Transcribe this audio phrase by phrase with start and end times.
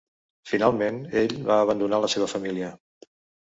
[0.51, 2.75] Finalment ell va abandonar a la seva família.